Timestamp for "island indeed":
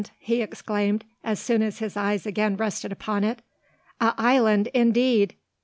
4.17-5.35